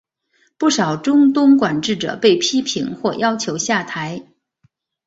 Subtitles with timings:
[0.57, 4.25] 不少中东管治者被批评或要求下台。